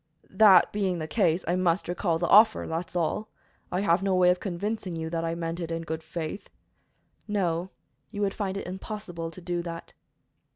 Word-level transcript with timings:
"That 0.31 0.71
being 0.73 0.97
the 0.97 1.05
case, 1.07 1.45
I 1.47 1.55
must 1.55 1.87
recall 1.87 2.17
the 2.17 2.25
offer, 2.27 2.65
that's 2.67 2.95
all. 2.95 3.29
I 3.71 3.81
have 3.81 4.01
no 4.01 4.15
way 4.15 4.31
of 4.31 4.39
convincing 4.39 4.95
you 4.95 5.11
that 5.11 5.23
I 5.23 5.35
meant 5.35 5.59
it 5.59 5.69
in 5.69 5.83
good 5.83 6.01
faith." 6.01 6.49
"No, 7.27 7.69
you 8.09 8.21
would 8.21 8.33
find 8.33 8.57
it 8.57 8.65
impossible 8.65 9.29
to 9.29 9.41
do 9.41 9.61
that." 9.61 9.93